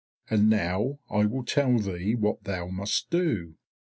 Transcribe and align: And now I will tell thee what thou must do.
And 0.31 0.49
now 0.49 0.97
I 1.11 1.25
will 1.27 1.45
tell 1.45 1.77
thee 1.77 2.15
what 2.15 2.45
thou 2.45 2.69
must 2.69 3.11
do. 3.11 3.53